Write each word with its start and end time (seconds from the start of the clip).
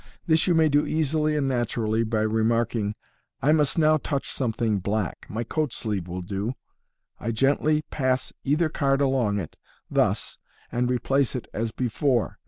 This 0.25 0.47
you 0.47 0.55
may 0.55 0.67
do 0.67 0.83
easily 0.83 1.37
and 1.37 1.47
naturally 1.47 2.03
by 2.03 2.21
remarking," 2.21 2.95
I 3.43 3.51
must 3.51 3.77
now 3.77 3.97
touch 3.97 4.31
something 4.31 4.79
black; 4.79 5.27
my 5.29 5.43
coat 5.43 5.71
sleeve 5.71 6.07
will 6.07 6.23
do. 6.23 6.55
I 7.19 7.29
gently 7.29 7.83
pass 7.91 8.33
either 8.43 8.67
card 8.67 8.99
along 8.99 9.37
it, 9.37 9.57
thus, 9.91 10.39
and 10.71 10.89
replace 10.89 11.35
it 11.35 11.47
as 11.53 11.71
before. 11.71 12.39